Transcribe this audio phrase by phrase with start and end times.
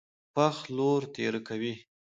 [0.33, 1.73] پښ لور تېره کوي.